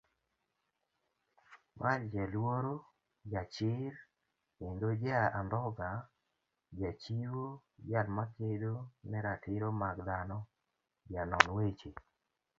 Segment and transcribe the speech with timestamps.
[1.79, 2.75] marJaluoro,
[3.33, 3.93] jachir,
[4.57, 5.89] kendoja andhoga
[6.79, 7.45] Jachiwo,
[7.89, 8.73] jalmakedo
[9.11, 10.37] neratiro mag dhano,
[11.11, 11.89] janon weche